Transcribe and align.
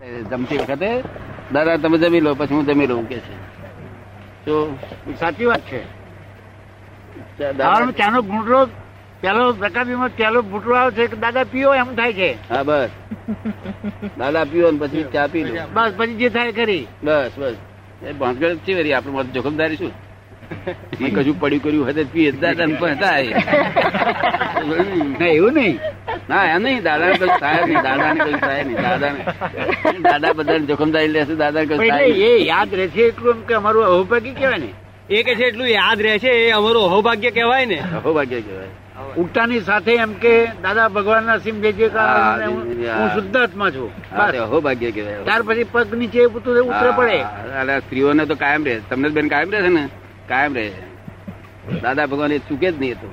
જમતી 0.00 0.58
વખતે 0.58 1.02
દાદા 1.52 1.76
તમે 1.76 1.98
જમી 1.98 2.20
લો 2.20 2.34
પછી 2.34 2.54
હું 2.54 2.66
જમી 2.66 2.86
લઉં 2.86 3.08
કે 3.08 3.18
છે. 3.18 3.34
તો 4.44 4.78
સાચી 5.20 5.44
વાત 5.44 5.60
છે. 5.60 5.82
ચાનો 7.96 8.22
ભૂંટડો 8.22 8.64
પેલો 9.20 9.52
પ્રકાશમાં 9.52 10.08
પેલો 10.08 10.42
ભૂટરો 10.42 10.74
આવે 10.74 10.90
છે 10.90 11.06
કે 11.06 11.16
દાદા 11.16 11.44
પીઓ 11.44 11.74
એમ 11.74 11.94
થાય 11.94 12.12
છે. 12.12 12.32
હા 12.32 12.62
બસ. 12.62 12.88
દાદા 14.18 14.44
પીઓ 14.44 14.70
ને 14.70 14.78
પછી 14.78 15.04
ચા 15.12 15.26
પી 15.26 15.44
લો. 15.44 15.54
બસ 15.72 15.92
પછી 15.96 16.14
જે 16.14 16.28
થાય 16.28 16.52
કરી. 16.52 16.86
બસ 17.04 17.30
બસ. 17.36 17.54
એ 18.02 18.12
ભાંગડ 18.12 18.56
છે 18.56 18.92
આપણે 18.92 19.12
મારે 19.12 19.28
જોખમદારી 19.28 19.76
શું? 19.76 19.92
એ 21.00 21.10
કશું 21.10 21.40
પડ્યું 21.40 21.62
કર્યું 21.62 21.84
હોય 21.84 22.04
પીએ 22.04 22.30
દાદા 22.30 22.66
ને 22.66 22.74
પણ 22.74 22.94
થાય. 22.94 23.24
એવું 25.34 25.52
નહીં. 25.52 25.78
ના 26.30 26.42
એમ 26.54 26.62
નહીં 26.64 26.82
દાદા 26.88 27.08
ને 27.12 27.16
સાહેબ 27.44 27.64
નહીં 27.70 27.84
દાદા 27.88 28.10
ને 28.14 28.24
કઈ 28.26 28.40
સાહેબ 28.44 28.66
નહીં 28.66 28.82
દાદા 28.88 29.12
દાદા 30.08 30.34
બધા 30.40 30.58
જોખમદારી 30.72 31.12
લેશે 31.14 31.34
દાદા 31.44 31.64
નહીં. 31.64 32.20
એ 32.28 32.30
યાદ 32.50 32.74
રહેશે 32.80 33.00
એટલું 33.06 33.32
એમ 33.36 33.40
કે 33.48 33.54
અમારું 33.60 33.84
અહોભાગ્ય 33.92 34.34
કહેવાય 34.40 34.60
ને? 34.64 34.70
એ 35.16 35.22
કે 35.28 35.32
છે 35.40 35.44
એટલું 35.52 35.68
યાદ 35.78 35.98
રહે 36.06 36.18
છે 36.24 36.30
એ 36.42 36.52
અમારું 36.58 36.84
અહોભાગ્ય 36.90 37.30
કહેવાય 37.38 37.66
ને. 37.72 37.78
અહોભાગ્ય 38.00 38.40
કહેવાય. 38.48 38.70
ઉઠતાની 39.22 39.60
સાથે 39.68 39.92
એમ 40.04 40.12
કે 40.22 40.34
દાદા 40.64 40.88
ભગવાન 40.96 41.24
ના 41.30 41.38
સિમ 41.46 41.56
જે 41.62 41.72
જે 41.78 41.88
કારણ 41.96 42.54
હા, 42.88 43.08
શુદ્ધ 43.14 43.36
આત્મા 43.42 43.70
છું. 43.70 43.90
હા, 44.12 44.26
તે 44.30 44.38
બસ. 44.38 44.44
અહો 44.44 44.60
ભાગ્ય 44.68 44.90
કહેવાય. 44.98 45.24
ત્યાર 45.24 45.42
પછી 45.48 45.64
પગ 45.74 45.98
નીચે 46.02 46.20
ઉતરે 46.26 46.60
ઉતરે 46.60 46.90
પડે. 46.98 47.18
સ્ત્રીઓને 47.86 48.24
તો 48.26 48.34
કાયમ 48.44 48.64
રહે. 48.70 48.76
તમને 48.90 49.08
બેન 49.18 49.28
કાયમ 49.34 49.50
રહે 49.50 49.62
છે 49.66 49.72
ને? 49.78 49.84
કાયમ 50.28 50.54
રહે. 50.54 50.66
દાદા 51.82 52.06
ભગવાન 52.06 52.32
એ 52.32 52.38
ચૂકે 52.48 52.68
જ 52.72 52.76
નહીં 52.78 52.92
એ 52.92 53.00
તો. 53.02 53.08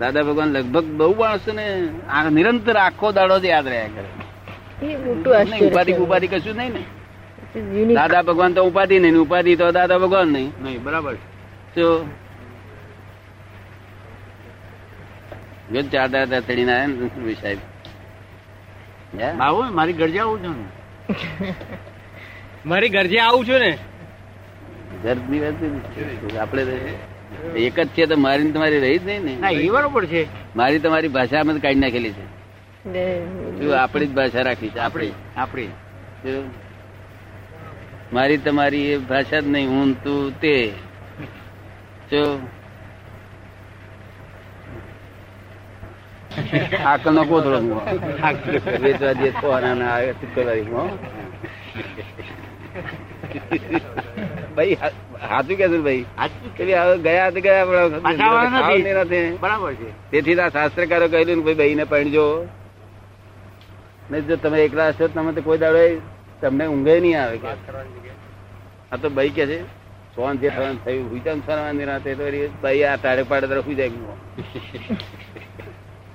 દાદા 0.00 0.22
ભગવાન 0.22 0.48
લગભગ 0.48 0.84
બહુ 0.84 1.14
માણસો 1.14 1.52
ને 1.52 1.88
નિરંતર 2.30 2.76
આખો 2.76 3.12
દાડો 3.12 3.38
જ 3.38 3.44
યાદ 3.44 3.68
રહ્યા 3.68 3.86
કરે. 3.86 5.66
ઉપાધિ 5.66 5.92
ઉપાધિ 5.92 6.26
કશું 6.26 6.56
નહીં 6.56 6.72
ને. 6.72 6.84
દાદા 7.94 8.22
ભગવાન 8.22 8.52
તો 8.52 8.64
ઉપાધિ 8.64 8.98
નહીં 8.98 9.12
ને 9.12 9.18
ઉપાધિ 9.18 9.56
તો 9.56 9.70
દાદા 9.70 9.98
ભગવાન 9.98 10.28
નહીં. 10.28 10.52
નહીં 10.62 10.82
બરાબર. 10.82 11.14
તો 11.74 12.10
ચાર 15.92 16.08
દાદા 16.08 16.40
સાહેબ? 16.40 17.58
મારી 19.74 19.92
ઘર 19.92 20.08
જાવું 20.08 20.44
છું 20.44 20.54
ને. 20.56 21.54
મારી 22.66 22.88
ઘરજે 22.88 23.18
આવું 23.18 23.48
છું 23.48 23.58
ને. 23.58 23.78
ઘરની 25.02 25.40
વાત 25.40 25.62
નથી. 25.62 27.09
એક 27.56 27.80
જ 27.80 27.88
છે 27.88 28.06
તો 28.06 28.16
મારી 28.16 28.52
તમારી 28.52 28.80
રહી 28.80 28.98
જ 28.98 29.06
નહીં 29.06 29.40
ને. 29.40 29.52
એ 29.52 29.70
બરોબર 29.70 30.06
છે. 30.06 30.26
મારી 30.56 30.78
તમારી 30.78 31.08
ભાષામાં 31.08 31.58
જ 31.58 31.62
કાઢી 31.62 31.74
નાખેલી 31.74 32.12
છે. 32.12 33.72
આપણી 33.72 34.06
જ 34.06 34.10
ભાષા 34.10 34.42
રાખી 34.42 34.68
છે 34.68 34.78
આપણી. 34.78 35.12
આપણી. 35.36 35.68
મારી 38.12 38.36
તમારી 38.36 38.82
એ 38.82 38.98
ભાષા 38.98 39.40
જ 39.40 39.46
નહીં 39.46 39.68
હું 39.68 40.04
તું 40.04 40.40
તે. 40.40 40.72
જો. 42.10 42.38
આકલ 46.84 47.14
નો 47.14 47.24
કોથળો. 47.24 47.60
વેચવા 48.80 49.12
દે 49.12 49.30
છો 49.30 49.74
ના 49.74 49.90
આવે 49.90 50.12
ભાઈ 54.56 54.76
સાચું 55.20 55.56
કે 55.60 55.66
ભાઈ 55.86 56.04
ગયા 57.06 57.30
તો 57.34 57.40
ગયા. 57.46 57.64
બરાબર 59.42 59.72
છે. 59.80 59.88
તેથી 60.12 60.38
આ 60.44 60.50
શાસ્ત્રકારો 60.56 61.06
કહેલું 61.14 61.42
ભાઈ 61.46 61.58
બહીને 61.60 61.84
પરણજો 61.92 62.24
નહીં 64.10 64.24
જો 64.30 64.36
તમે 64.44 64.58
એકલા 64.68 64.88
હશો 64.92 65.04
તો 65.08 65.12
તમે 65.18 65.32
તો 65.36 65.42
કોઈ 65.48 65.60
દાડો 65.64 65.82
તમને 66.40 66.64
ઊંઘે 66.72 66.94
નહીં 67.04 67.18
આવે 67.22 67.36
કે. 67.42 67.48
આ 68.92 68.96
તો 69.02 69.08
ભાઈ 69.18 69.36
કે 69.38 69.44
છે 69.50 69.58
સોન 70.14 70.34
જે 70.42 70.48
થવાનું 70.56 70.78
થયું 70.84 71.06
હુઈતા 71.10 71.36
ફરવાની 71.46 71.86
રાતે 71.90 72.10
તો 72.20 72.24
ભાઈ 72.62 72.84
આ 72.92 72.96
તારે 73.04 73.22
પાડે 73.30 73.46
તરફ 73.52 73.66
હુઈ 73.70 73.78
જાય 73.80 73.90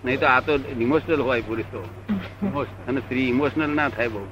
નહીં 0.04 0.20
તો 0.20 0.28
આ 0.34 0.42
તો 0.48 0.54
ઇમોશનલ 0.88 1.22
હોય 1.30 1.44
પુરુષ. 1.50 1.70
તો 1.74 1.82
અને 2.88 3.00
સ્ત્રી 3.06 3.28
ઇમોશનલ 3.36 3.72
ના 3.80 3.90
થાય 3.98 4.10
બહુ. 4.16 4.24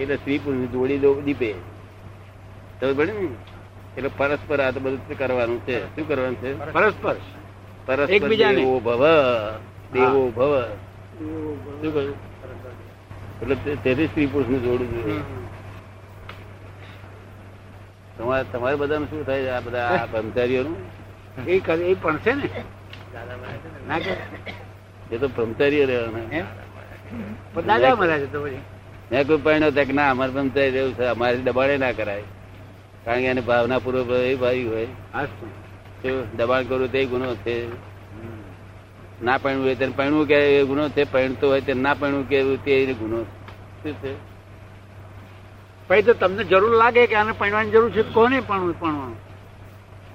એટલે 0.00 0.16
સ્ત્રી 0.16 0.38
પુરુષ 0.44 0.70
જોડી 0.74 1.00
દો 1.06 1.10
દીપે. 1.28 1.50
તો 2.80 2.84
પડે 2.94 3.12
ને? 3.12 3.28
એટલે 3.96 4.10
પરસ્પર 4.16 4.60
આ 4.60 4.70
તો 4.70 4.80
બધું 4.80 5.18
કરવાનું 5.18 5.60
છે. 5.66 5.76
શું 5.94 6.08
કરવાનું 6.08 6.40
છે? 6.40 6.50
પરસ્પર. 6.72 7.16
પરસ્પર. 7.86 8.28
દેવો 8.38 8.80
ભવ 8.80 9.04
દેવો 9.92 10.22
ભવ. 10.36 10.54
શું 11.80 11.92
કહ્યું? 11.94 12.16
એટલે 13.42 13.54
તેથી 13.82 14.06
સ્ત્રી 14.06 14.26
પુરુષનું 14.26 14.62
જોડું 14.64 14.88
જોઈએ 14.94 15.22
તમારે 18.18 18.44
તમારે 18.52 18.76
બધાનું 18.76 19.08
શું 19.10 19.26
થાય 19.26 19.42
છે 19.42 19.50
આ 19.50 19.60
બધા 19.60 19.88
આ 19.98 20.06
બ્રહ્મચારીઓનું? 20.06 20.76
એ 21.46 21.60
કરે 21.60 21.84
એ 21.90 21.94
પણ 21.94 22.16
છે 22.24 22.32
ને? 22.34 22.48
ના 23.88 23.98
કે? 23.98 24.12
એ 25.10 25.16
તો 25.18 25.28
બ્રહ્મચારીઓ 25.28 25.84
રહેવાના? 25.86 26.44
દાદા 27.66 28.18
છે 28.18 28.28
તો 28.32 28.38
પછી. 28.44 28.60
મેં 29.10 29.26
કોઈ 29.26 29.42
પહેણ્યો 29.46 29.70
તો 29.70 29.82
કે 29.84 29.92
ના 29.92 30.10
અમારે 30.10 30.32
બ્રહ્મચારી 30.32 30.70
રહેવું 30.70 30.94
છે 30.94 31.04
અમારે 31.14 31.36
દબાણે 31.38 31.76
ના 31.76 31.92
કરાય. 31.92 32.24
કારણ 33.04 33.20
કે 33.20 33.26
એને 33.26 33.40
ભાવના 33.40 33.78
પૂર્વક 33.78 34.10
એ 34.10 34.34
ભાઈ 34.34 34.64
હોય. 34.64 34.86
દબાણ 36.36 36.62
કરવું 36.62 36.92
તે 36.92 37.04
ગુનો 37.04 37.34
છે. 37.34 37.56
ના 39.22 39.38
પહેણવું 39.38 39.64
હોય 39.66 39.74
તેને 39.74 39.92
પહેણવું 39.96 40.26
કે 40.26 40.38
એ 40.58 40.64
ગુનો 40.64 40.88
છે 40.88 41.04
પહેણતો 41.12 41.48
હોય 41.48 41.60
તે 41.60 41.74
ના 41.74 41.94
પહેણવું 41.94 42.28
કે 42.28 42.42
તે 42.56 42.76
ગુનો 43.00 43.18
છે. 43.24 43.32
શું 43.82 43.94
છે? 44.02 44.12
પછી 45.88 46.02
તો 46.02 46.12
તમને 46.12 46.44
જરૂર 46.44 46.76
લાગે 46.76 47.06
કે 47.06 47.14
આને 47.14 47.32
પૈણવાની 47.32 47.70
જરૂર 47.70 47.90
છે? 47.90 48.02
કોને 48.02 48.40
પણ 48.40 48.72
પરણવાનું 48.72 49.16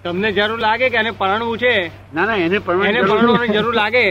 તમને 0.04 0.32
જરૂર 0.32 0.60
લાગે 0.60 0.90
કે 0.90 0.98
આને 0.98 1.12
પરણવું 1.12 1.58
છે? 1.58 1.76
ના 2.14 2.26
ના 2.26 2.36
એને 2.36 2.60
પરણવાની 2.60 3.48
જરૂર 3.48 3.76
લાગે. 3.76 4.06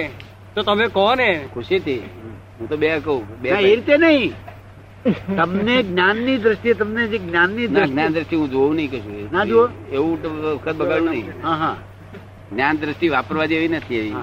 તો 0.54 0.62
તમે 0.62 0.86
કહો 0.88 1.14
ને 1.14 1.28
ખુશીથી. 1.54 1.98
હું 2.58 2.68
તો 2.68 2.76
બે 2.76 2.98
કહું. 3.00 3.22
બે 3.42 3.48
એ 3.48 3.74
રીતે 3.74 3.96
નહીં. 3.96 4.32
તમને 5.36 5.82
જ્ઞાનની 5.82 6.36
દ્રષ્ટિએ 6.36 6.74
તમને 6.74 7.06
જે 7.06 7.18
જ્ઞાનની 7.18 7.66
જ્ઞાન 7.66 8.12
દ્રષ્ટિ 8.12 8.36
હું 8.36 8.50
જોઉં 8.50 8.76
નહીં 8.76 8.90
કશું. 8.90 9.32
ના 9.32 9.44
જુઓ? 9.44 9.68
એવું 9.92 10.18
વખત 10.22 10.74
બગાડું 10.74 11.10
નહીં. 11.10 11.28
હા 11.42 11.54
હા. 11.54 11.76
જ્ઞાન 12.52 12.76
દ્રષ્ટિ 12.76 13.08
વાપરવા 13.08 13.46
જેવી 13.46 13.68
નથી 13.68 13.96
એવી. 13.96 14.14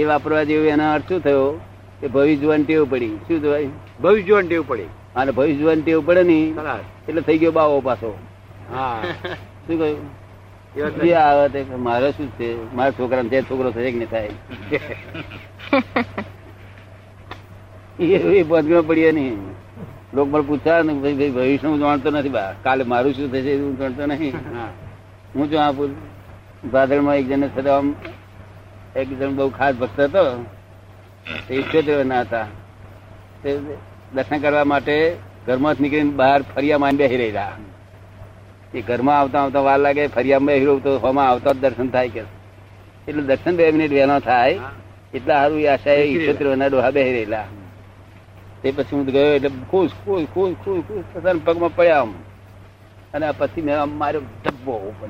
એ 0.00 0.04
વાપરવા 0.04 0.42
જેવી 0.42 0.68
એનો 0.68 0.94
અર્થ 0.94 1.08
શું 1.08 1.20
થયો? 1.20 1.60
કે 2.00 2.06
ભવિષ્ય 2.06 2.36
જોવાની 2.36 2.64
ટેવ 2.64 2.90
પડી. 2.90 3.16
શું 3.16 3.42
થવાય 3.42 3.68
ભવિષ્ય 4.00 4.26
જોવાની 4.26 4.48
ટેવ 4.48 4.64
પડી. 4.66 4.82
અને 5.16 5.30
ભવિષ્ય 5.30 5.58
જોવાની 5.58 5.82
ટેવ 5.82 6.06
પડે 6.06 6.22
નહીં 6.22 6.56
એટલે 7.08 7.20
થઈ 7.20 7.38
ગયો 7.38 7.52
બાવો 7.52 7.80
પાછો. 7.80 8.18
હા. 8.70 9.02
શું 9.66 9.78
કહ્યું? 9.78 11.02
જે 11.02 11.14
આવે 11.14 11.48
તે 11.48 11.74
મારે 11.74 12.10
શું 12.10 12.30
છે? 12.30 12.74
મારા 12.74 12.90
છોકરાને 12.90 13.28
જે 13.28 13.42
છોકરો 13.42 13.70
થશે 13.70 13.90
કે 13.92 13.98
નહીં 13.98 14.10
થાય. 14.10 14.30
એ 18.00 18.42
બંધમાં 18.42 18.86
પડીએ 18.86 19.12
નહીં 19.12 19.38
લોકો 20.14 20.30
મને 20.30 20.40
પૂછા 20.40 20.82
ને 20.82 20.92
ભાઈ 20.94 21.30
ભવિષ્ય 21.30 21.68
હું 21.68 21.78
જાણતો 21.78 22.10
નથી 22.10 22.28
બા. 22.28 22.52
કાલે 22.62 22.84
મારું 22.84 23.14
શું 23.14 23.32
થશે 23.32 23.56
હું 23.56 23.78
જાણતો 23.78 24.06
નહીં. 24.06 24.32
હા. 24.32 24.68
હું 25.34 25.50
જો 25.50 25.58
આપું 25.58 25.90
ભાદરમાં 26.70 27.16
એક 27.16 27.28
જણ 27.28 27.46
સાથે 27.46 27.70
આમ 27.70 27.94
એક 28.96 29.08
જણ 29.18 29.34
બહુ 29.34 29.48
ખાસ 29.48 29.74
ભક્ત 29.74 30.00
હતો. 30.00 30.44
તે 31.48 31.54
ઈચ્છોતેર 31.54 32.04
ના 32.04 32.20
હતા. 32.20 32.46
તે 33.42 33.58
દર્શન 34.14 34.38
કરવા 34.38 34.64
માટે 34.64 35.16
ઘરમાં 35.46 35.74
નીકળીને 35.80 36.10
બહાર 36.10 36.42
ફરિયા 36.42 36.78
માં 36.78 36.96
બેસી 36.96 37.16
રહેલા. 37.16 37.52
એ 38.74 38.80
ઘરમાં 38.80 39.20
આવતા 39.20 39.42
આવતા 39.42 39.60
વાર 39.60 39.78
લાગે 39.78 40.06
ફરિયામાં 40.06 40.46
બેસી 40.46 40.80
તો 40.80 40.98
હોમાં 40.98 41.28
આવતા 41.28 41.52
જ 41.52 41.56
દર્શન 41.56 41.88
થાય 41.88 42.08
કે. 42.08 42.22
એટલે 43.08 43.22
દર્શન 43.22 43.56
બે 43.56 43.70
મિનિટ 43.70 43.90
વહેલો 43.90 44.18
થાય. 44.18 44.58
એટલા 45.14 45.34
સારું 45.34 45.60
એ 45.60 45.66
આશા 45.66 45.92
ઈચ્છોતેર 45.92 46.56
ના 46.56 46.66
ડોહા 46.66 46.90
બેસી 46.90 47.12
રહેલા. 47.12 47.44
તે 48.62 48.70
પછી 48.70 48.96
હું 48.96 49.06
ગયો 49.06 49.34
એટલે 49.34 49.50
ખુશ 49.70 49.90
ખુશ 50.04 50.26
ખુશ 50.34 50.54
ખુશ 50.64 50.82
ખુશ 50.88 51.04
પોતાના 51.12 51.44
પગમાં 51.44 51.76
પડ્યા 51.76 52.00
આમ. 52.00 52.14
અને 53.14 53.30
પછી 53.38 53.62
મેં 53.62 53.80
આમ 53.80 53.90
માર્યો 53.90 54.20
ધબ્બો 54.44 54.72
ઉપર. 54.72 55.08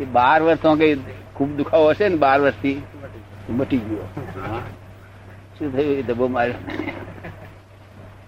એ 0.00 0.04
બાર 0.04 0.42
વર્ષ 0.42 0.58
કઈ 0.78 0.94
ખૂબ 1.34 1.56
દુખાવો 1.56 1.90
હશે 1.90 2.08
ને 2.08 2.16
બાર 2.16 2.40
વર્ષથી 2.40 2.82
મટી 3.50 3.76
ગયો. 3.76 4.08
શું 5.58 5.76
થયું? 5.76 5.92
એ 5.92 6.02
ડબ્બો 6.02 6.28
માર્યો. 6.28 6.54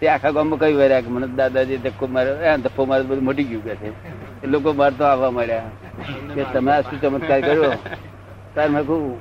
તે 0.00 0.08
આખા 0.08 0.30
ગામમાં 0.30 0.58
કઈ 0.58 0.72
વર્યા 0.72 1.00
કે 1.00 1.08
મને 1.08 1.26
દાદાજી 1.26 1.76
ધક્કો 1.76 2.06
માર્યો. 2.06 2.56
ધપ્પો 2.56 2.84
માર્યો 2.84 3.06
બધું 3.06 3.24
મટી 3.24 3.44
ગયું 3.44 3.64
કે 3.64 3.74
છે. 3.74 3.90
એ 4.44 4.46
લોકો 4.46 4.72
બહાર 4.72 4.92
તો 4.92 5.04
આવવા 5.04 5.30
મળ્યા 5.30 5.70
કે 6.34 6.44
તમે 6.52 6.72
આ 6.72 6.80
શું 6.80 7.00
ચમત્કાર 7.00 7.40
કર્યો? 7.40 7.72
તાર 8.54 8.68
મેં 8.70 8.82
કહું 8.86 9.18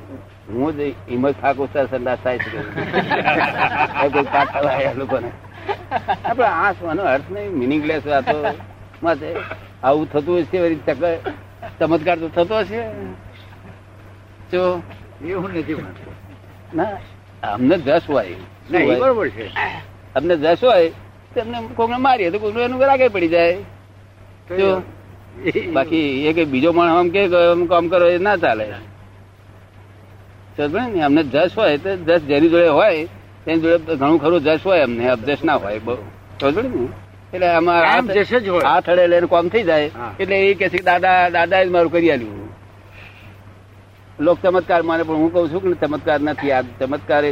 હું 0.49 0.77
જ 0.77 0.79
હિંમત 1.09 1.35
સર 1.73 1.85
સંદાસ 1.91 2.19
થાય 2.23 2.37
છે. 2.37 2.59
કોઈ 4.13 4.93
લોકોને. 4.97 5.29
આપડે 6.25 6.43
આ 6.43 6.71
શું 6.73 6.89
અર્થ 7.13 7.29
નહીં 7.31 7.51
મિનિંગલેસ 7.61 8.03
વાતો 8.07 8.37
માટે 9.03 9.29
આવું 9.83 10.05
થતું 10.11 10.39
હશે 10.39 10.57
વળી 10.63 10.79
ચમત્કાર 11.79 12.17
તો 12.17 12.27
થતો 12.35 12.55
હશે. 12.59 12.81
જો 14.51 14.61
એવું 15.25 15.49
નથી 15.49 15.75
ના 16.75 16.97
અમને 17.43 17.75
જશ 17.77 18.09
હોય? 18.09 18.35
બરોબર 18.99 19.29
છે. 19.29 19.45
અમને 20.15 20.35
જશ 20.37 20.63
હોય 20.63 20.89
તો 21.33 21.39
એમને 21.39 21.57
કોકને 21.75 21.97
મારીએ 21.97 22.31
તો 22.31 22.39
કોકને 22.39 22.61
એનું 22.63 22.81
રાગે 22.81 23.07
પડી 23.07 23.27
જાય. 23.27 23.57
જો 24.57 24.67
બાકી 25.73 26.27
એ 26.27 26.33
કે 26.33 26.43
બીજો 26.45 26.71
માણસ 26.71 26.95
આમ 26.97 27.07
કે 27.09 27.21
આમ 27.35 27.65
કામ 27.71 27.87
કરો 27.89 28.07
એ 28.07 28.17
ના 28.17 28.37
ચાલે? 28.37 28.65
અમને 30.59 31.23
જસ 31.23 31.51
હોય 31.57 31.77
તો 31.77 31.95
જસ 31.95 32.21
જેની 32.21 32.49
જોડે 32.49 32.67
હોય 32.67 33.05
તેની 33.45 33.61
જોડે 33.61 33.95
ઘણું 33.95 34.21
ખરું 34.21 34.41
જસ 34.41 34.59
હોય 34.65 34.81
અમને 34.81 35.09
અબજશ 35.09 35.43
ના 35.43 35.55
હોય 35.55 35.79
બહુ. 35.79 35.95
સમજ્યો 36.41 36.61
ને 36.61 36.87
એટલે 37.33 37.47
આમાં 37.47 37.83
હાથ- 37.83 38.91
અડે 38.91 39.01
એટલે 39.01 39.17
એનું 39.17 39.49
થઈ 39.49 39.63
જાય. 39.63 39.91
એટલે 40.19 40.47
એ 40.47 40.53
કે 40.53 40.67
દાદા 40.67 41.29
દાદા 41.29 41.63
જ 41.63 41.67
મારું 41.67 41.91
કરી 41.91 42.11
આલ્યું. 42.11 42.49
લોક 44.19 44.37
ચમત્કાર 44.43 44.81
માને 44.81 45.03
પણ 45.03 45.15
હું 45.15 45.33
કઉ 45.33 45.47
છું 45.47 45.61
કે 45.61 45.87
ચમત્કાર 45.87 46.21
નથી. 46.21 46.51
આ 46.51 46.61
ચમત્કાર 46.61 47.25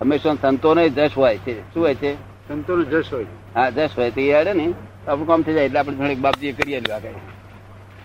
હંમેશા 0.00 0.34
સંતોનો 0.34 0.88
જશ 0.88 1.10
હોય 1.16 1.38
છે. 1.38 1.74
શું 1.74 1.82
હોય 1.82 1.94
છે? 1.94 2.14
સંતોનો 2.48 2.82
જશ 2.82 3.12
હોય. 3.12 3.24
હા 3.54 3.70
જશ 3.70 3.90
હોય 3.96 4.10
તો 4.10 4.20
એ 4.20 4.32
આડે 4.32 4.52
ને. 4.52 4.72
આપણું 5.08 5.26
કામ 5.26 5.42
થઈ 5.42 5.52
જાય 5.54 5.64
એટલે 5.64 5.78
આપણે 5.78 6.14
બાપજી 6.14 6.52
કરી 6.52 6.76
આલ્યું 6.76 6.96
આગળ 6.96 7.08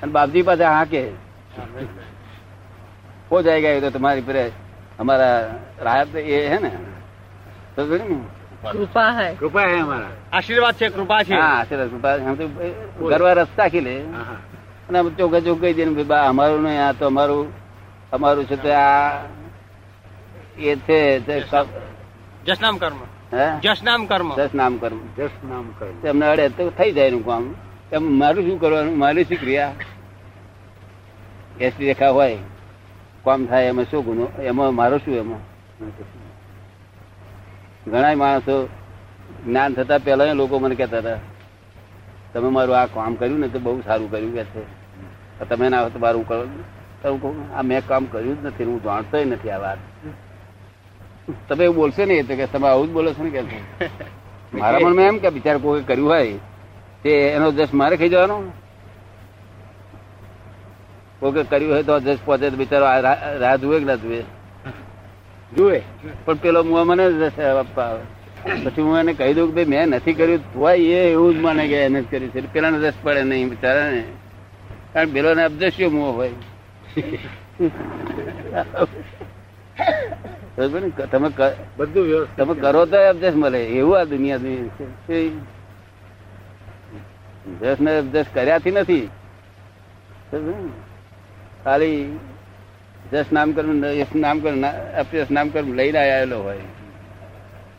અને 0.04 0.12
બાપજી 0.12 0.42
પાસે 0.42 0.64
હા 0.64 0.84
કે 0.84 1.08
ખો 3.36 3.42
જાય 3.42 3.62
ગયા 3.62 3.80
તો 3.80 3.90
તમારી 3.90 4.22
પર 4.22 4.36
અમારા 5.00 5.56
રાહત 5.82 6.16
એ 6.16 6.48
હે 6.48 6.60
ને? 6.60 6.72
કૃપા 8.72 9.10
હે. 9.10 9.36
કૃપા 9.36 9.62
હે 9.62 9.80
અમારા. 9.80 10.10
આશીર્વાદ 10.34 10.76
છે 10.76 10.90
કૃપા 10.90 11.24
છે. 11.24 11.34
હા 11.34 11.48
આશીર્વાદ 11.48 11.90
કૃપા 11.90 12.16
હમ 12.16 12.36
તો 12.36 12.48
ગરવા 13.10 13.34
રસ્તા 13.34 13.68
ખીલે 13.68 14.00
અને 14.90 15.10
ચોખ્ખા 15.10 15.40
ચોખ્ખ 15.40 15.62
કહી 15.62 15.74
દે 15.74 15.86
બા 15.86 16.22
અમારું 16.22 16.64
નહીં 16.64 16.88
આ 16.88 16.92
તો 16.92 17.06
અમારું 17.06 17.54
અમારું 18.12 18.46
છે 18.46 18.56
તો 18.56 18.70
આ 18.70 19.20
એ 20.60 20.76
છે 20.76 21.20
જસનામ 22.46 22.78
કર્મ. 22.78 22.98
જસનામ 23.62 24.06
કર્મ. 24.06 24.36
જસનામ 24.36 24.78
કર્મ. 24.78 25.00
જસનામ 25.18 25.72
કર્મ. 25.80 26.00
તમને 26.02 26.26
અડે 26.26 26.50
તો 26.50 26.70
થઈ 26.70 26.92
જાય 26.92 27.08
એનું 27.08 27.26
કામ. 27.26 27.56
એમ 27.92 28.20
મારું 28.20 28.50
શું 28.50 28.60
કરવાનું? 28.60 28.98
મારી 28.98 29.24
શું 29.24 29.38
ક્રિયા? 29.38 29.74
એસટી 31.60 31.86
રેખા 31.86 32.10
હોય. 32.10 32.38
કામ 33.26 33.46
થાય, 33.50 33.66
એમાં 33.72 33.86
શું 33.92 34.02
ગુનો? 34.06 34.26
એમાં 34.50 34.76
મારો 34.80 34.98
શું 35.04 35.16
એમાં? 35.22 35.42
ઘણા 37.92 38.16
માણસો 38.16 38.56
જ્ઞાન 39.46 39.72
થતા 39.74 40.00
પહેલા 40.06 40.34
લોકો 40.34 40.56
મને 40.60 40.76
કહેતા 40.76 41.02
હતા, 41.04 41.20
તમે 42.34 42.50
મારું 42.50 42.76
આ 42.80 42.88
કામ 42.96 43.14
કર્યું 43.16 43.40
ને 43.40 43.48
તો 43.54 43.60
બહુ 43.60 43.82
સારું 43.88 44.10
કર્યું, 44.12 44.34
કે 44.34 44.44
છે. 44.54 44.62
તમે 45.50 45.66
ના 45.70 45.90
તો 45.90 46.00
મારું 46.00 46.26
કરો 46.28 46.44
કહું, 47.22 47.36
આ 47.56 47.64
મેં 47.64 47.82
કામ 47.88 48.04
કર્યું 48.14 48.36
જ 48.42 48.46
નથી, 48.48 48.68
હું 48.70 48.78
જાણતોય 48.84 49.26
નથી 49.26 49.52
આ 49.52 49.62
વાત. 49.64 49.80
તમે 51.48 51.64
એવું 51.64 51.78
બોલશો 51.78 52.04
ને 52.06 52.16
તો 52.24 52.34
કે 52.36 52.46
તમે 52.54 52.68
આવું 52.68 52.88
જ 52.90 52.92
બોલો 52.98 53.10
છો 53.14 53.24
ને 53.24 53.30
કે. 53.30 53.42
મારા 54.54 54.80
મનમાં 54.80 55.06
એમ 55.06 55.18
કે 55.24 55.30
બિચાર 55.30 55.58
કોઈ 55.64 55.84
કર્યું 55.90 56.10
હોય, 56.10 56.38
તે 57.04 57.12
એનો 57.36 57.48
જસ 57.58 57.72
મારે 57.74 57.96
ખાઈ 57.98 58.14
જવાનો? 58.14 58.38
કોઈ 61.20 61.44
કર્યું 61.44 61.74
હોય 61.74 61.84
તો 61.84 62.00
જસ 62.00 62.18
પહોંચે 62.26 62.50
તો 62.50 62.58
બિચારો 62.58 62.86
રાહ 63.42 63.56
જુએ 63.56 63.80
કે 63.80 63.86
ના 63.86 63.96
જુએ? 63.96 64.22
જુએ. 65.56 65.82
પણ 66.26 66.34
પેલો 66.34 66.64
મુઆ 66.64 66.84
મને 66.84 67.06
આપવા 67.60 67.84
આવે. 67.84 68.04
પછી 68.64 68.82
હું 68.82 69.00
એને 69.00 69.14
કહી 69.14 69.34
દઉં 69.34 69.48
કે 69.48 69.54
ભાઈ 69.56 69.66
મેં 69.66 69.90
નથી 69.90 70.14
કર્યું 70.14 70.54
તોય 70.54 70.78
એ 70.78 71.12
એવું 71.12 71.34
જ 71.36 71.38
માને 71.42 71.68
કે 71.68 71.78
એને 71.82 72.02
જ 72.02 72.12
કર્યું 72.12 72.32
છે. 72.32 72.54
પેલા 72.54 72.70
રસ 72.70 72.94
પડે 73.04 73.24
નહીં 73.24 73.50
બિચારા 73.50 73.92
ને 73.92 74.04
કારણ 74.94 75.10
પેલો 75.10 75.34
ને 75.34 75.44
અબજસ્યો 75.44 75.90
મુઓ 75.90 76.12
હોય. 76.12 76.32
તમે 81.00 81.30
બધું 81.78 82.36
તમે 82.36 82.54
કરો 82.54 82.86
તો 82.86 82.98
અબજસ 83.10 83.36
મળે. 83.36 83.62
એવું 83.66 84.00
આ 84.00 84.04
દુનિયા 84.04 84.38
દુનિયા 84.38 84.88
છે. 85.08 85.30
જસ 87.60 87.80
ને 87.82 87.98
અબજસ 87.98 88.26
કર્યાથી 88.34 88.72
નથી? 88.72 89.10
ખાલી 91.66 92.20
જસ 93.12 93.26
નામ 93.34 93.52
કર્મ 93.52 93.86
યશ 93.86 94.08
નામ 94.16 94.40
કર્મ 94.40 94.64
અપયશ 95.00 95.32
નામ 95.32 95.50
કર્મ 95.50 95.74
લઈને 95.74 96.14
આવેલો 96.14 96.44
હોય. 96.44 96.60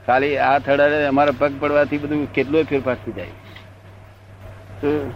ખાલી 0.06 0.38
આ 0.38 0.58
થડાને 0.58 1.06
અમારા 1.06 1.32
પગ 1.38 1.52
પડવાથી 1.60 1.98
બધું 1.98 2.32
કેટલો 2.32 2.62
ફેરફાર 2.62 2.94
થઈ 2.94 3.12
જાય. 3.12 3.26
તો 4.80 5.12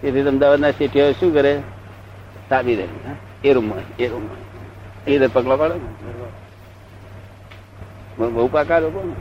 તેથી 0.00 0.22
અમદાવાદના 0.22 0.70
શેઠિયાઓ 0.70 1.12
શું 1.12 1.34
કરે? 1.34 1.62
સાબી 2.48 2.74
રહે? 2.74 2.88
એ 3.44 3.52
રૂમમાં 3.52 3.96
એ 3.96 4.08
રૂમમાં. 4.08 4.36
એ 5.04 5.06
રીતે 5.06 5.26
પગલા 5.26 5.56
પાડો 5.56 5.74
ને. 5.74 5.80
બહુ 8.30 8.48
પાકા 8.48 8.78
લોકો 8.78 9.04
ને. 9.04 9.14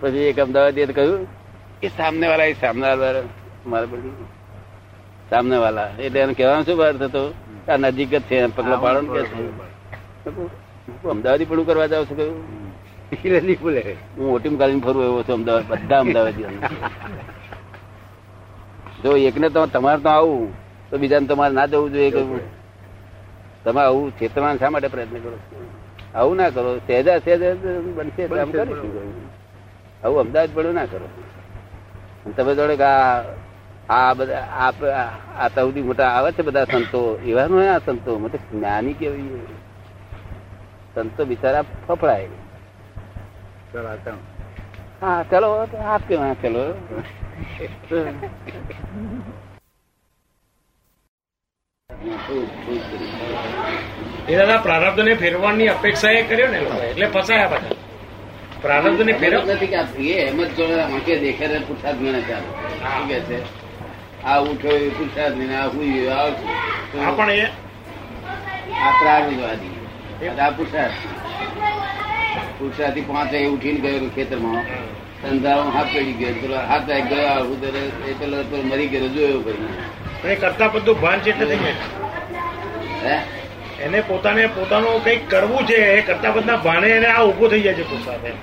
પછી 0.00 0.18
એક 0.18 0.40
અમદાવાદ 0.40 0.74
કહ્યું 0.74 1.39
કે 1.80 1.88
સામને 1.98 2.26
વાળા 2.30 2.50
એ 2.52 2.54
સામને 2.62 2.86
વાળા 2.88 3.22
મારે 3.66 3.86
બધું. 3.92 4.14
સામને 5.30 5.56
વાળા. 5.64 5.90
એટલે 6.04 6.18
એને 6.20 6.34
કહેવાનું 6.38 6.64
શું 6.66 6.82
અર્થ 6.88 7.02
હતો 7.08 7.22
આ 7.68 7.76
નજીક 7.76 8.10
જ 8.10 8.14
છે 8.28 8.36
પગલો 8.56 8.76
પાડો 8.84 9.00
ને 9.02 9.08
કે 9.14 9.22
છે 9.30 9.38
અમદાવાદી 11.12 11.48
પણ 11.50 11.64
કરવા 11.68 11.88
જાવ 11.92 12.04
છું 12.08 12.16
કહ્યું. 12.20 12.38
હું 14.16 14.26
ઓટીમ 14.34 14.54
કાઢીને 14.60 14.82
ફરું 14.84 15.02
એવો 15.08 15.20
છું 15.26 15.34
અમદાવાદ 15.38 15.66
બધા 15.70 16.00
અમદાવાદ 16.04 16.36
જો 19.02 19.10
એકને 19.28 19.48
તો 19.54 19.60
તમારે 19.74 20.00
તો 20.04 20.08
આવું 20.08 20.44
તો 20.90 20.94
બીજાને 20.98 21.26
તમારે 21.26 21.54
ના 21.54 21.66
જવું 21.66 21.92
જોઈએ 21.92 22.10
કહ્યું 22.10 22.40
તમે 23.64 23.80
આવું 23.80 24.06
ચેતના 24.18 24.56
શા 24.60 24.70
માટે 24.70 24.88
પ્રયત્ન 24.88 25.18
કરો 25.24 25.36
છો? 25.48 25.58
આવું 26.14 26.36
ના 26.36 26.50
કરો. 26.50 26.70
સહેજા 26.86 27.18
સહેજા 27.24 27.54
બનશે 27.96 28.22
આમ 28.42 28.50
કરીશું. 28.52 28.92
આવું 30.04 30.18
અમદાવાદ 30.20 30.50
પડ્યું 30.54 30.74
ના 30.74 30.88
કરો. 30.92 31.08
તમે 32.36 32.54
જોડે 32.54 32.76
આ 33.88 34.12
બધા 34.12 35.48
સૌથી 35.54 35.82
મોટા 35.82 36.08
આવે 36.08 36.32
છે 36.32 36.42
બધા 36.42 36.64
સંતો? 36.64 37.18
એવા 37.26 37.46
નો 37.46 37.74
આ 37.74 37.78
સંતો? 37.78 38.18
મતલબ 38.18 38.58
જ્ઞાની 38.58 38.92
કેવી? 38.92 39.46
સંતો 40.94 41.24
બિચારા 41.24 41.62
ફફડાય. 41.62 42.28
હા 45.02 45.24
ચલો 45.30 45.68
આપ 45.84 46.00
કેવા 46.08 46.26
હા 46.26 46.34
ચલો. 46.42 46.64
દાદા 54.36 54.56
પ્રારબ્ધ 54.56 55.00
ને 55.00 55.14
ફેરવાની 55.14 55.68
અપેક્ષા 55.68 56.10
એ 56.10 56.22
કર્યો 56.22 56.48
ને 56.48 56.58
એટલે 56.58 57.06
ફસાયા 57.06 57.48
બધા 57.48 57.79
પ્રારબ્ધ 58.62 59.00
ને 59.00 59.12
ફેરવ 59.14 59.42
નથી 59.50 59.66
કે 59.66 59.76
આ 59.76 59.88
પ્રિય 59.92 60.16
એમ 60.22 60.38
જ 60.44 60.50
જોડે 60.56 60.76
આંખે 60.80 61.14
દેખે 61.18 61.46
ને 61.48 61.58
પુરસાદ 61.60 61.96
ગણે 61.98 62.20
ચાલે 62.28 62.48
શું 62.82 63.08
કે 63.08 63.18
છે? 63.20 63.38
આ 64.24 64.38
ઉઠો 64.42 64.70
એ 64.76 64.90
પુરસાદ 64.90 65.32
ને 65.38 65.56
આ 65.56 65.66
હુઈ 65.68 66.08
આ 66.08 67.12
પણ 67.16 67.30
એ 67.30 67.46
આ 68.84 68.92
પ્રારબ્ધવાદી 69.00 69.74
આ 70.38 70.50
પુરસાદ 70.50 70.92
પુરસાદથી 72.58 73.00
પાંચ 73.02 73.32
વાગે 73.32 73.46
ઉઠીને 73.46 73.80
ગયો 73.80 74.10
ખેતરમાં. 74.14 74.64
સંધારો 75.22 75.62
હાથ 75.70 75.90
પડી 75.94 76.12
ગયો. 76.12 76.34
પેલો 76.42 76.56
હાથ 76.70 76.90
આવી 76.90 77.08
ગયો 77.08 77.26
આવું 77.26 77.60
ત્યારે 77.60 77.82
એ 78.08 78.14
પેલો 78.14 78.36
મરી 78.64 78.88
ગયો 78.88 79.08
જોયો 79.08 79.40
ભાઈ 79.44 80.36
કરતા 80.36 80.68
બધું 80.68 81.00
ભાન 81.00 81.18
છે 81.20 81.32
હે? 83.04 83.16
એને 83.80 84.00
પોતાને 84.00 84.46
પોતાનું 84.46 85.04
કંઈક 85.04 85.30
કરવું 85.30 85.66
છે 85.66 85.74
એ 85.74 86.00
કરતા 86.00 86.30
બધા 86.30 86.56
ભાને 86.56 86.88
એને 86.88 87.06
આ 87.06 87.22
ઊભો 87.22 87.48
થઈ 87.48 87.60
જાય 87.60 87.74
છે 87.74 87.84
એમ. 88.28 88.36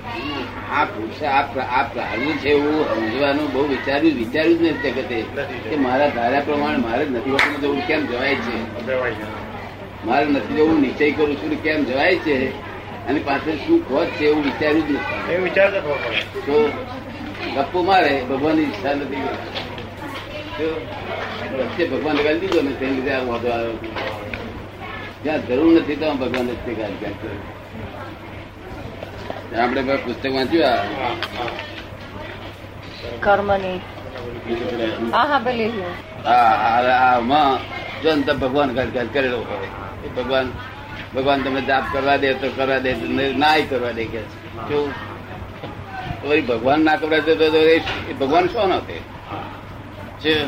આ 0.72 0.84
પુરુષા 0.84 1.30
આ 1.30 1.82
પ્રાણી 1.82 2.32
છે 2.32 2.48
એવું 2.48 2.78
સમજવાનું 2.88 3.52
બહુ 3.52 3.66
વિચાર્યું 3.66 4.14
વિચાર્યું 4.14 4.58
જ 4.58 4.62
નથી 4.62 4.90
જગતે 4.90 5.22
કે 5.70 5.76
મારા 5.76 6.08
ધારા 6.08 6.40
પ્રમાણે 6.40 6.76
મારે 6.76 7.04
નથી 7.04 7.30
હોતું 7.30 7.60
જવું 7.60 7.86
કેમ 7.86 8.06
જવાય 8.06 8.34
છે? 8.34 8.56
મારે 10.06 10.26
નથી 10.26 10.56
જવું 10.56 10.80
નિશ્ચય 10.80 11.10
કરું 11.10 11.36
છું 11.36 11.62
કેમ 11.62 11.84
જવાય 11.84 12.16
છે? 12.16 12.36
અને 13.06 13.20
પાછળ 13.20 13.56
શું 13.66 13.88
ખોટ 13.88 14.06
છે 14.06 14.24
એવું 14.26 14.44
વિચાર્યું 14.44 14.88
જ 14.88 14.90
નથી. 14.90 15.32
એ 15.32 15.36
વિચાર 15.36 15.70
તો 16.46 16.70
ગપ્પો 17.54 17.82
મારે 17.82 18.22
ભગવાનની 18.28 18.62
ઈચ્છા 18.62 18.94
નથી. 18.94 19.22
વચ્ચે 21.58 21.84
ભગવાન 21.86 22.16
લગાડી 22.16 22.38
દીધો 22.38 22.60
ને 22.62 22.70
તેની 22.70 22.94
લીધે 22.94 23.10
આ 23.10 23.22
વાંધો 23.22 23.48
આવ્યો. 23.48 24.07
જ્યાં 25.24 25.46
જરૂર 25.46 25.80
નથી 25.80 25.96
ત્યાં 25.96 26.18
ભગવાન 26.18 26.48
આપણે 29.60 29.82
પુસ્તક 29.82 30.32
વાંચ્યું 30.32 30.64
ને 38.16 38.32
ભગવાન 38.32 38.74
કરેલો 39.12 39.38
હોય. 39.38 40.16
ભગવાન 40.16 40.52
ભગવાન 41.16 41.42
તમે 41.42 41.60
જાપ 41.60 41.82
કરવા 41.92 42.16
દે 42.16 42.34
તો 42.34 42.50
કરવા 42.56 42.78
દે 42.78 42.92
નાય 43.36 43.62
કરવા 43.62 43.90
દે 43.90 44.04
કે. 44.04 44.18
કેવું? 44.68 46.46
ભગવાન 46.46 46.80
ના 46.80 46.96
કરવા 46.96 47.18
દે 47.18 47.34
તો 47.34 47.50
ભગવાન 48.26 48.46
શું 48.46 48.68
ના 48.68 48.80
છે 50.20 50.44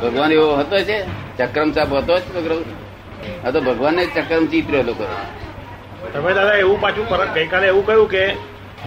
ભગવાન 0.00 0.32
એવો 0.32 0.54
હતો 0.54 0.78
છે 0.78 1.04
ચક્રમ 1.38 1.72
સાહેબ 1.72 1.94
હતો 1.94 2.18
જ 2.18 2.85
આ 3.44 3.50
તો 3.50 3.60
ભગવાન 3.60 3.98
ચક્રમ 4.06 4.46
ચિત્ર 4.46 4.74
લોકો. 4.82 5.06
તમે 6.12 6.30
દાદા 6.34 6.54
એવું 6.54 6.80
પાછું 6.80 7.08
પરત 7.08 7.30
ગઈકાલે 7.34 7.66
એવું 7.66 7.86
કહ્યું 7.86 8.08
કે 8.10 8.24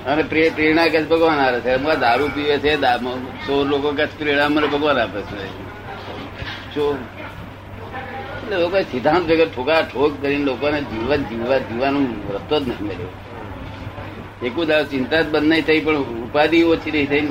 અને 0.06 0.24
પ્રેરણા 0.24 0.88
કે 0.88 1.00
ભગવાન 1.04 1.40
આવે 1.40 1.60
છે. 1.62 1.70
એમાં 1.70 2.00
દારૂ 2.00 2.30
પીવે 2.36 2.58
છે 2.58 2.76
ચોર 3.46 3.66
લોકો 3.68 3.90
કે 3.92 4.06
પ્રેરણા 4.06 4.50
મને 4.50 4.68
ભગવાન 4.68 5.00
આપે 5.00 5.22
છે. 5.22 5.48
એટલે 8.44 8.58
લોકો 8.58 8.82
સિદ્ધાંત 8.82 9.26
વગર 9.32 9.50
ઠોકા 9.56 9.82
ઠોક 9.82 10.22
કરીને 10.22 10.46
લોકોને 10.46 10.80
જીવવા 10.82 11.16
જીવવા 11.16 11.58
જીવવાનું 11.58 12.06
રસ્તો 12.34 12.60
જ 12.60 12.68
નથી 12.70 12.84
મળ્યો. 12.84 13.12
એકું 14.44 14.68
દાવ 14.68 14.84
ચિંતા 14.84 15.22
જ 15.22 15.28
બંધ 15.30 15.44
નહીં 15.44 15.66
થઈ 15.66 15.80
પણ 15.80 15.96
ઉપાધિ 16.26 16.64
ઓછી 16.64 16.92
નહીં 16.92 17.10
થઈ 17.10 17.28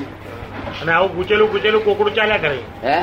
અને 0.82 0.92
આવું 0.92 1.14
ગુચેલું 1.14 1.50
ગુચેલું 1.50 1.84
કોકડું 1.84 2.14
ચાલ્યા 2.14 2.36
કરે. 2.36 2.58
હે? 2.84 2.96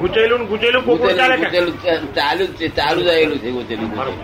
ગુચેલું 0.00 0.42
ગુચેલું 0.50 0.82
કોકડું 0.84 1.08
ગુચેલું 1.08 1.40
ગુચેલું 1.44 2.14
ચાલુ 2.18 2.44
જ 2.46 2.52
છે 2.60 2.66
ચાલુ 2.78 3.00
આવેલું 3.08 3.38
છે 3.42 3.50
ગુચેલું 3.56 3.88
ગુચેલું. 3.90 4.16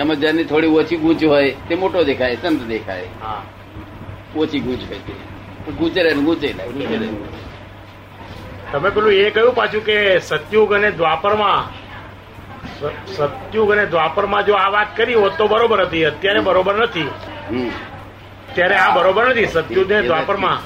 એમાં 0.00 0.16
જેની 0.22 0.46
થોડી 0.50 0.74
ઓછી 0.80 1.00
ગૂંચ 1.04 1.22
હોય 1.32 1.50
તે 1.68 1.74
મોટો 1.82 1.98
દેખાય 2.10 2.36
સંત 2.42 2.60
દેખાય. 2.72 3.08
ઓછી 4.36 4.60
ગૂંચ 4.66 4.82
હોય 4.88 5.00
તે. 5.06 5.14
ગુચેરે 5.78 6.10
ને 6.14 6.22
ગુચેલા 6.28 6.66
તમે 8.72 8.88
પેલું 8.90 9.12
એ 9.12 9.30
કહ્યું 9.30 9.54
પાછું 9.54 9.82
કે 9.88 9.96
સતયુગ 10.28 10.70
અને 10.76 10.88
દ્વાપરમાં 10.98 11.62
સતયુગ 13.16 13.70
અને 13.72 13.84
દ્વાપરમાં 13.86 14.42
જો 14.46 14.54
આ 14.54 14.70
વાત 14.76 14.88
કરી 14.96 15.14
હોત 15.22 15.34
તો 15.38 15.44
બરોબર 15.52 15.80
હતી 15.86 16.04
અત્યારે 16.10 16.40
બરોબર 16.40 16.74
નથી. 16.84 17.10
ત્યારે 18.54 18.76
આ 18.84 18.90
બરોબર 18.96 19.24
નથી 19.30 19.46
સતયુગ 19.46 19.88
ને 19.92 20.02
દ્વાપરમાં. 20.08 20.58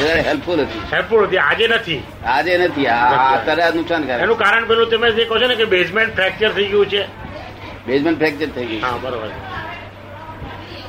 હેલ્પફુલ 0.00 0.60
હતી. 0.60 0.80
હેલ્પફુલ 0.92 1.26
હતી. 1.26 1.38
આજે 1.38 1.68
નથી. 1.68 2.02
આજે 2.26 2.58
નથી. 2.58 2.86
આ 2.86 3.36
અત્યારે 3.36 3.62
આ 3.62 3.70
નુકસાનકારક. 3.74 4.22
એનું 4.22 4.38
કારણ 4.38 4.64
પેલું 4.66 4.90
તમે 4.90 5.10
જે 5.10 5.24
કહો 5.24 5.38
છો 5.38 5.46
ને 5.46 5.54
કે 5.54 5.64
બેઝમેન્ટ 5.64 6.14
ફ્રેક્ચર 6.14 6.50
થઈ 6.52 6.66
ગયું 6.66 6.86
છે. 6.86 7.02
બેઝમેન્ટ 7.86 8.18
ફ્રેક્ચર 8.18 8.48
થઈ 8.54 8.66
ગયું 8.66 8.82
હા 8.82 8.96
બરોબર. 8.96 9.30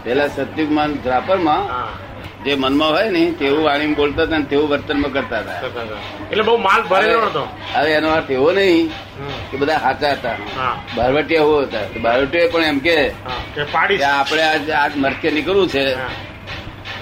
પેલા 0.03 0.27
સતયુગમાં 0.27 0.89
જે 2.43 2.55
મનમાં 2.55 2.91
હોય 2.91 3.09
ને 3.09 3.21
તેવું 3.39 3.63
વાણી 3.65 3.93
બોલતા 3.93 4.23
હતા 4.23 4.37
ને 4.37 4.45
તેવું 4.45 4.69
વર્તનમાં 4.69 5.11
કરતા 5.13 5.39
હતા. 5.39 5.59
એટલે 6.31 6.43
બહુ 6.43 6.57
માલ 6.57 6.81
ભરેલો 6.81 7.21
હતો. 7.21 7.43
હવે 7.75 7.91
એનો 7.93 8.09
અર્થ 8.09 8.31
એવો 8.31 8.51
નહીં 8.51 8.91
કે 9.51 9.57
બધા 9.57 9.77
સાચા 9.77 10.11
હતા. 10.11 10.35
બારવટીયા 10.95 11.41
એવો 11.41 11.57
હતા. 11.61 11.85
બારવટીયા 12.01 12.53
પણ 12.53 12.63
એમ 12.63 12.79
કે 12.79 12.97
આપણે 14.03 14.43
આજ 14.43 14.69
આજ 14.69 14.91
મરકે 14.97 15.31
નીકળવું 15.31 15.67
છે. 15.69 15.85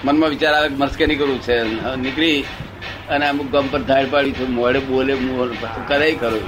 મનમાં 0.06 0.30
વિચાર 0.30 0.54
આવે 0.54 0.70
કે 0.70 0.76
મરકે 0.76 1.06
નીકળવું 1.06 1.40
છે. 1.42 1.56
નીકળી 1.96 2.44
અને 3.10 3.26
અમુક 3.30 3.48
ગમ 3.52 3.68
પર 3.72 3.82
ધાડ 3.82 4.12
પાડી 4.12 4.32
છું 4.32 4.54
મોડે 4.54 4.80
બોલે 4.80 5.14
કરે 5.88 6.12
કરું 6.12 6.46